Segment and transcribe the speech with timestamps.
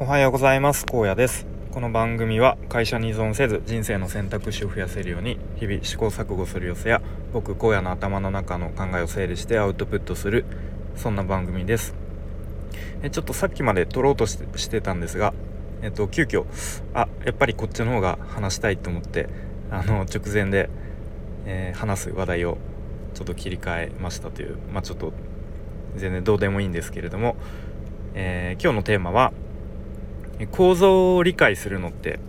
[0.00, 0.86] おはようございます。
[0.86, 1.44] 高野です。
[1.72, 10.44] この番組は会社に依存せず人生の選択肢を増やせるように日々試行錯誤する様子や僕荒野の頭の中の考えを整理してアウトプットする
[10.94, 11.96] そんな番組です。
[13.02, 15.34] えちょっとさっきまで撮ろうとしてたんですが
[15.82, 16.44] えっと急遽
[16.94, 19.28] あやっぱりこっちの方が話したいと思って
[19.68, 20.70] あの直前で、
[21.44, 22.56] えー、話す話題を
[23.14, 25.12] ちょっと切り替えましたというまあちょっと
[25.96, 27.34] 全然どうでもいいんですけれども、
[28.14, 29.32] えー、今日のテーマは
[30.46, 32.20] 「構造を理解するのって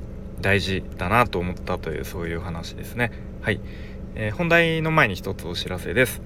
[0.42, 3.12] 大事だなと思ったというそういう話ですね。
[3.42, 3.60] はい、
[4.16, 6.22] えー、本題の前に一つお知らせです。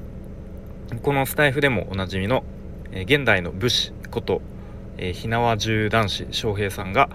[1.01, 2.43] このスタイフでもおなじみの、
[2.91, 4.41] えー、現代の武士こと、
[4.97, 7.09] えー、火縄銃男子翔平さんが、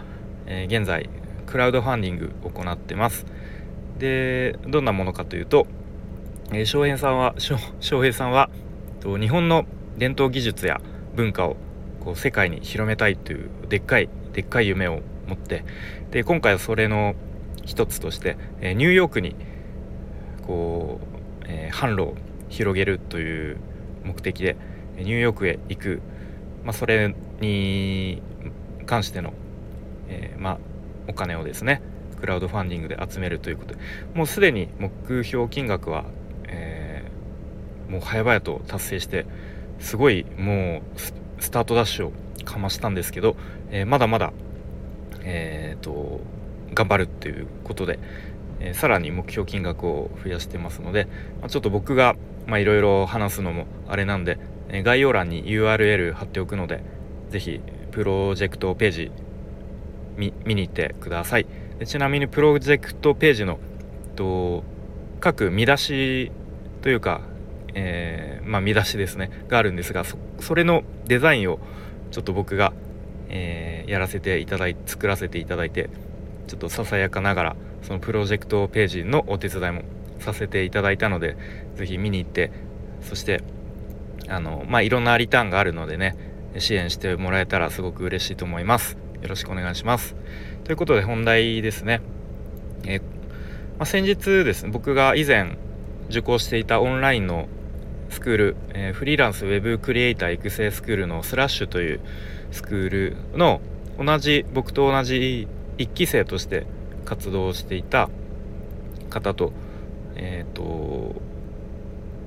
[0.47, 1.09] えー、現在
[1.47, 3.27] クラウドファンディングを行ってます。
[3.99, 5.67] でどんなものかというと、
[6.53, 7.57] えー、翔平さんは翔
[8.03, 8.51] 平さんは
[9.01, 9.65] と日本の
[9.97, 10.81] 伝統技術や
[11.15, 11.57] 文化を
[12.01, 15.65] こう世界に広めたいというでっかいでっかい夢を持って
[16.13, 17.17] で今回はそれの
[17.65, 19.35] 一つとして、え、ニューヨークに
[20.47, 21.01] こ
[21.43, 22.15] う、えー、販路を
[22.49, 23.57] 広げるという
[24.05, 24.57] 目的で
[24.97, 26.03] ニューヨークへ行く、
[26.63, 28.23] まあ、それに
[28.87, 29.33] 関しての、
[30.09, 30.59] えー、まあ、
[31.09, 31.83] お金をですね
[32.21, 33.75] クラウドファンディングで集めるということ。
[33.75, 33.81] で
[34.15, 36.05] もうすでに目標金額は、
[36.47, 39.27] えー、もう早々と達成して
[39.81, 41.01] すごいもう
[41.43, 42.13] スタートダッシュを
[42.49, 43.37] かましたんですけど、
[43.71, 44.33] えー、まだまだ、
[45.23, 46.21] えーと、
[46.75, 47.99] 頑張るっていうことで、
[48.61, 51.07] えー、さらに目標金額を増やしてますので、
[51.41, 52.17] まあ、ちょっと僕が
[52.49, 56.83] いろいろ話すのもあれなんで、えー、概要欄に URL 貼っておくので
[57.31, 59.13] 是非プロジェクトページ
[60.17, 61.47] 見に行ってください。
[61.79, 63.61] でちなみにプロジェクトページの
[64.17, 64.65] と
[65.21, 66.33] 各見出し
[66.83, 67.21] というか、
[67.75, 70.05] えー、まあ、見出しですねがあるんですが
[70.41, 71.61] それのデザインを
[72.11, 72.73] ちょっと僕が、
[73.29, 75.91] えー、やらせていただい作らせていただいて
[76.47, 79.83] ちょっとささやかながらそのプロジェクトページのお手伝いも
[80.21, 81.37] させていただいたので
[81.77, 82.51] 是非見に行って
[83.03, 83.43] そして
[84.29, 86.17] あのまあいろんなリターンがあるのでね
[86.59, 88.97] 支援してもらえたらすごく嬉しいと思います。
[89.23, 90.17] よろしくお願いします。
[90.65, 92.01] ということで本題ですね、
[92.85, 93.05] え、ま
[93.81, 95.57] あ、先日ですね僕が以前
[96.09, 97.49] 受講していたオンラインの
[98.11, 102.01] スクール、えー、フリーランスウェブクリエイター育成スクールのスラッシュという
[102.51, 103.61] スクールの
[103.99, 105.49] 同じ僕と同じ
[105.79, 106.67] 1期生として
[107.05, 108.09] 活動していた
[109.11, 109.53] 方と
[110.17, 111.21] えっ、ー、と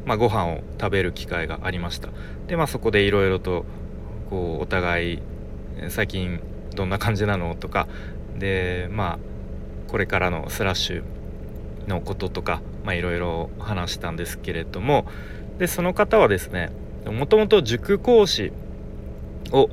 [0.05, 2.09] まあご飯を食べる機会がありました。
[2.47, 3.65] でまあそこでいろいろと
[4.29, 5.21] こうお互い
[5.89, 6.39] 最近
[6.75, 7.87] どんな感じなのとか
[8.37, 9.19] でまあ
[9.89, 11.03] これからのスラッシュ
[11.87, 15.05] のこととかいろいろ話したんですけれども
[15.61, 16.71] でその方はですね
[17.05, 18.51] もともと塾講師
[19.51, 19.69] を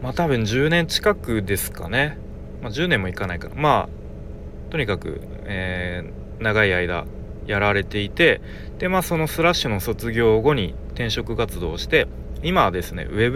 [0.00, 2.16] まあ多分10年近くですかね、
[2.62, 7.04] まあ、10年もいかないかなまあとにかく、えー、長い間
[7.48, 8.40] やられていて
[8.78, 12.06] でまあそのスラッシュの卒業後に転職活動をして
[12.44, 13.28] 今はですねウェ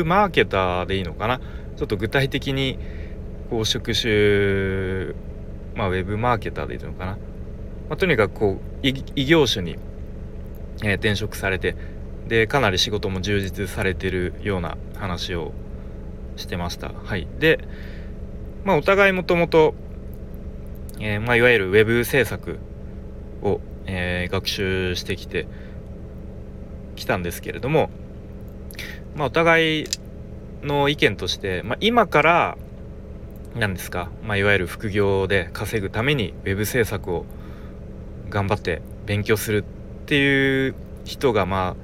[0.00, 1.40] ブマーケターでいいのかな。
[1.76, 2.78] ちょっと具体的に
[3.50, 5.14] こう職種
[5.76, 7.18] まあウェブマーケターでいいのかな、ま
[7.90, 9.78] あ、とにかくこう異業種に
[10.82, 11.76] えー、転職されて
[12.28, 15.52] でかなり仕事も充実されてるような話を
[16.36, 16.92] してました。
[16.92, 17.58] はい、で、
[18.64, 19.74] まあ、お互いもともと、
[21.00, 22.58] え、ま、いわゆるウェブ制作
[23.42, 25.46] を、えー、学習してきて
[26.96, 27.90] きたんですけれども、
[29.14, 29.84] まあ、お互い
[30.62, 32.56] の意見として、まあ、今から
[33.54, 37.26] 何ですか、まあ、いわゆる副業で稼ぐためにウェブ制作を
[38.30, 39.64] 頑張って勉強するっ
[40.12, 40.74] ていう
[41.06, 41.76] 人がまあ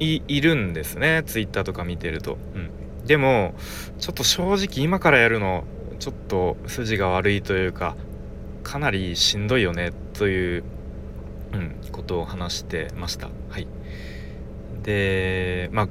[0.00, 1.22] いるんですね。
[1.24, 3.54] ツイッターとか見てると、うん、でも
[4.00, 5.62] ちょっと正直今からやるの
[6.00, 7.94] ちょっと筋が悪いというか
[8.64, 10.64] かなりしんどいよねという、
[11.52, 13.28] うん、ことを話してました。
[13.48, 13.68] はい。
[14.82, 15.88] でまあ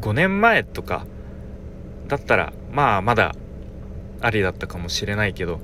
[0.00, 1.04] 5年前とか
[2.06, 3.34] だったらまあまだ
[4.20, 5.58] ありだったかもしれないけど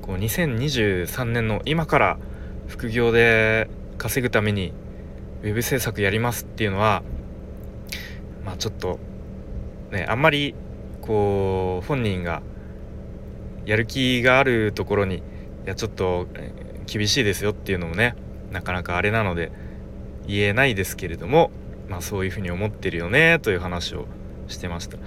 [0.00, 2.18] こう2023年の今から
[2.68, 4.72] 副業で稼ぐために
[5.42, 7.02] ウェブ制作やりますっていうのは
[8.44, 8.98] まあちょっと
[9.90, 10.54] ねあんまり
[11.00, 12.42] こう本人が
[13.64, 15.22] やる気があるところにい
[15.66, 16.26] やちょっと
[16.86, 18.14] 厳しいですよっていうのもね
[18.50, 19.52] なかなかあれなので
[20.26, 21.50] 言えないですけれども
[21.88, 24.06] まあそういうふうに思ってるよねという話を
[24.48, 24.98] してました。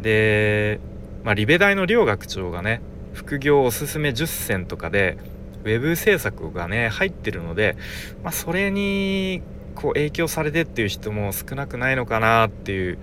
[0.00, 0.80] で、
[1.22, 2.82] まあ、リベ大の両学長がね
[3.14, 5.16] 副業おすすめ10選とかで
[5.64, 7.76] ウェブ制作がね入ってるので、
[8.22, 9.42] まあ、それに
[9.74, 13.02] こう影響されてっていう人も少なくないのかなっていうこ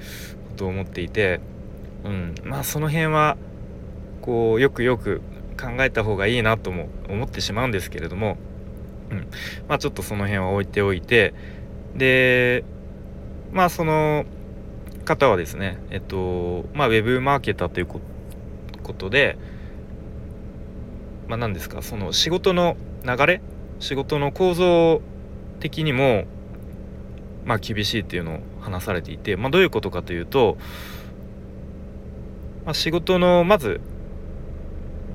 [0.57, 1.41] とを思っていて
[2.03, 2.35] うん。
[2.43, 3.37] まあその辺は
[4.21, 5.21] こうよくよく
[5.59, 8.37] 考えた方がいいなとも思ってしまうんですけれども、
[9.11, 9.27] うん。
[9.67, 11.33] まあ、ちょっとその辺は置いておいて
[11.95, 12.63] で
[13.51, 14.25] まあその
[15.05, 17.99] 方はですねえっとまあウェブマーケターというこ
[18.93, 19.37] とで
[21.31, 22.75] まあ何ですかその仕事の
[23.05, 23.41] 流れ
[23.79, 25.01] 仕事の構造
[25.61, 26.25] 的にも
[27.45, 30.57] まあ厳しいっていうのを話されていて、まあ、どういうことかというと、
[32.65, 33.79] まあ、仕事のまず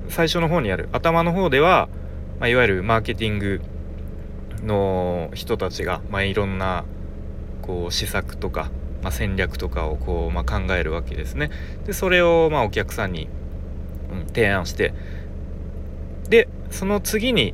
[0.09, 1.87] 最初の方にある頭の方では、
[2.39, 3.61] まあ、いわゆるマーケティング
[4.63, 6.83] の人たちが、まあ、いろんな
[7.61, 8.71] こう施策とか、
[9.03, 11.51] まあ、戦略とかをこう、まあ、考えるわけですね。
[11.85, 13.27] でそれをまあお客さんに、
[14.11, 14.95] うん、提案して
[16.29, 17.53] でその次に、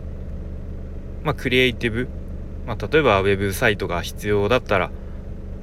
[1.24, 2.10] まあ、クリエイティブ、
[2.66, 4.92] まあ、例えばウェブサイトが必要だったら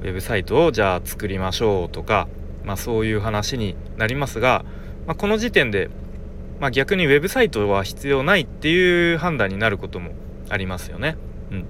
[0.03, 2.29] ウェブサイトをじゃあ作りましょうとか、
[2.65, 4.65] まあ、そういう話になりますが、
[5.07, 5.91] まあ、この時点で
[6.61, 10.11] まあ、逆にウェブサイトは必要ないっていう判断になることも
[10.51, 11.17] ありますよね。
[11.51, 11.67] うん、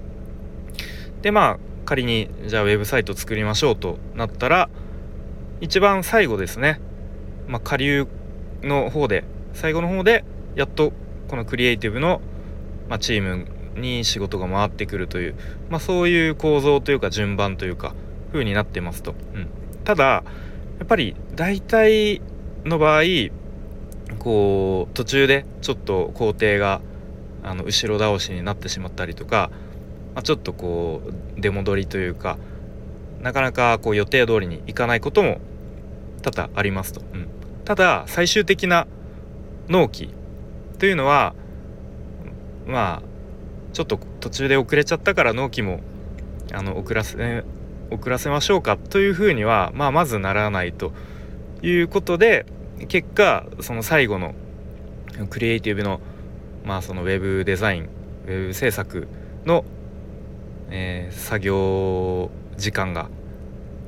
[1.21, 4.69] でまあ仮にじゃあウェブサイト作りましょうとなったら
[5.61, 6.81] 一番最後ですね、
[7.47, 8.05] まあ、下流
[8.63, 9.23] の方で
[9.53, 10.91] 最後の方でやっと
[11.27, 12.21] このクリエイティブの、
[12.89, 15.35] まあ、チームに仕事が回ってくるという、
[15.69, 17.93] まあ、そういう構造というか順番というか
[18.31, 19.15] 風になってますと。
[19.33, 19.47] うん、
[19.83, 20.23] ただや
[20.83, 22.21] っぱり大体
[22.65, 23.03] の場合
[24.19, 26.81] こう途中でちょっと工程が
[27.43, 29.49] あの後ろ倒しになってしまったりとか、
[30.13, 31.01] まあ、ちょっとこ
[31.37, 32.37] う出戻りというか
[33.21, 35.39] なかなかこう予定通りにいかないことも
[36.21, 37.01] 多々ありますと。
[37.13, 37.27] うん、
[37.65, 38.87] ただ最終的な
[39.67, 40.13] 納期
[40.81, 41.35] というのは
[42.65, 45.79] まあちょっと途中で遅れちゃったから納期も
[46.51, 47.43] あの遅らせ
[47.91, 50.91] 遅らせましょうかというふうには、まあ、まずならないと
[51.61, 52.47] いうことで
[52.87, 54.33] 結果その最後の
[55.29, 56.01] クリエイティブの
[56.65, 59.07] まあそのウェブデザインウェブ制作
[59.45, 59.63] の、
[60.71, 63.03] えー、作業時間が、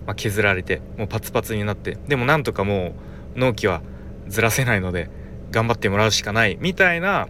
[0.06, 2.94] まあ、削られてもうパツパツになってでもなんとかも
[3.36, 3.82] う納期は
[4.28, 5.10] ずらせないので
[5.54, 7.28] 頑張ってもらうしかないみたいな、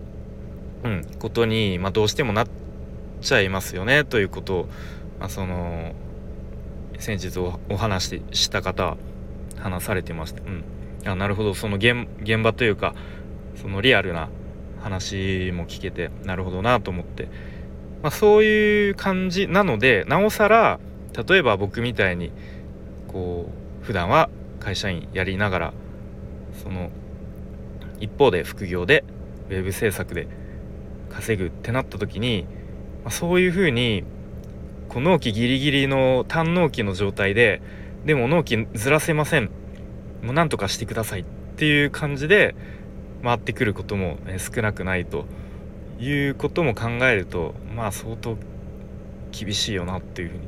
[0.84, 2.48] うん、ことに、まあ、どうしてもなっ
[3.22, 4.70] ちゃいますよねということを、
[5.20, 5.94] まあ、その
[6.98, 8.98] 先日お話しした方は
[9.60, 10.42] 話されてました。
[10.42, 10.64] うん。
[11.06, 11.54] あなるほど。
[11.54, 12.08] その現
[12.44, 12.96] 場というか
[13.56, 14.30] そのリアルな
[14.82, 17.30] 話も聞けてなるほどなと思って、
[18.02, 20.80] まあ、そういう感じなのでなおさら
[21.28, 22.32] 例えば僕みたいに
[23.08, 23.50] こ
[23.82, 24.30] う普段は
[24.60, 25.74] 会社員やりながら
[26.64, 26.90] その
[28.00, 29.04] 一方で副業で
[29.50, 30.28] ウェブ制作で
[31.10, 32.46] 稼ぐってなった時に、
[33.04, 34.04] まあ、そういうふうに
[34.90, 37.62] こう納期ギリギリの単納期の状態で
[38.06, 39.50] でも納期ずらせません。
[40.22, 41.24] もうなんとかしてくださいっ
[41.58, 42.56] ていう感じで
[43.24, 45.26] 回ってくることも、少なくないと
[46.00, 48.38] いうことも考えるとまあ相当
[49.32, 50.48] 厳しいよなっていうふうに。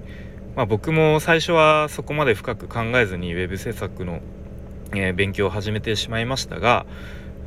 [0.56, 4.22] まあ僕も最初はそこまで深く考えずにウェブ制作の、
[4.94, 6.86] え、勉強を始めてしまいましたが、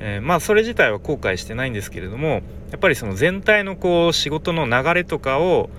[0.01, 5.71] えー、まあそれ自体は後悔してないんですけれどもやっぱりその全体のこう仕事の流れとかを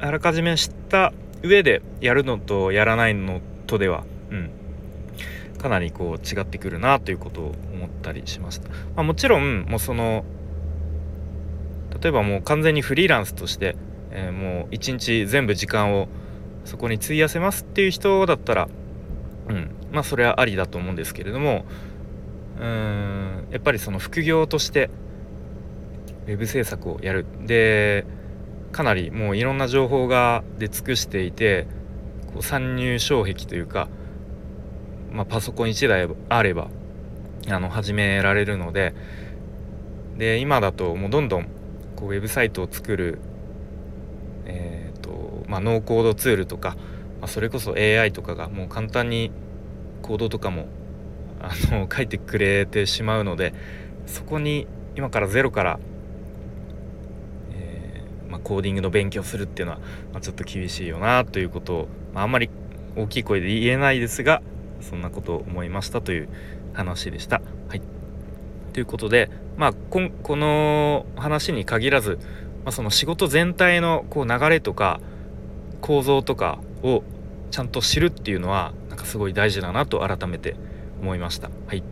[0.00, 1.12] あらかじめ知った
[1.42, 4.50] 上でやるのとやらないのとでは、うん、
[5.58, 8.68] かなりこう違ってくるなということを思ったりしました。
[8.68, 10.24] まあ、もちろんもうその
[12.00, 13.76] 例えばもう完全にフリーランスとして、
[14.10, 16.08] えー、もう一日全部時間を
[16.64, 18.68] そこに費やせますっていう人だったら
[19.48, 21.64] うんまあそれはありだと思うんですけれども
[22.60, 23.48] うん。
[23.50, 24.90] やっぱりその副業として
[26.26, 27.26] ウェブ制作をやる。
[27.46, 28.04] で
[28.72, 31.66] かなりもういろんな情報が出尽くしていて
[32.32, 33.88] こう参入障壁というか
[35.12, 36.68] まあ、パソコン1台あれば
[37.48, 38.94] あの始められるので
[40.16, 41.48] で今だともうどんどん
[41.96, 43.18] こうウェブサイトを作る、
[44.46, 46.76] えーとまあ、ノーコードツールとか、
[47.20, 49.30] まあ、それこそ AI とかがもう簡単に
[50.00, 50.66] コードとかも
[51.42, 53.52] あの書いてくれてしまうので
[54.06, 55.80] そこに今からゼロから、
[57.52, 59.78] えー、まあ、コーディングの勉強するっていうのは、
[60.12, 62.50] まあ、ちょっと厳しいよなということを、まあ、あんまり
[62.96, 64.42] 大きい声で言えないですが
[64.80, 66.28] そんなことを思いましたという
[66.74, 67.40] 話でした。
[67.68, 67.82] はい、
[68.72, 72.18] ということで、まあ、ここの話に限らず、
[72.64, 75.00] まあ、その仕事全体のこう流れとか
[75.80, 77.02] 構造とかを
[77.50, 80.71] ちゃんと知るっていうのはなんかすごい大事だなと改めて思います
[81.02, 81.50] 思いました。
[81.66, 81.82] はい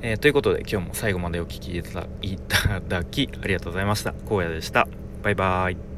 [0.00, 4.14] えー、ということで今日も最後までお聴きいただき ありがとうございました。
[4.30, 4.86] 荒野でした。
[5.22, 5.97] バイバーイ。